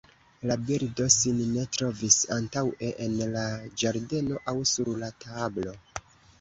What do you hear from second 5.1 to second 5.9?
tablo.